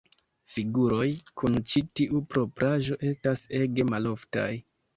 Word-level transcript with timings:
Figuroj 0.53 1.05
kun 1.41 1.59
ĉi 1.73 1.83
tiu 2.01 2.23
propraĵo 2.33 2.99
estas 3.13 3.47
ege 3.61 3.89
maloftaj. 3.95 4.51